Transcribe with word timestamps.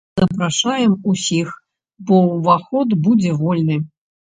Запрашаем 0.19 0.95
усіх, 1.13 1.47
бо 2.11 2.21
ўваход 2.35 3.01
будзе 3.07 3.41
вольны. 3.47 3.83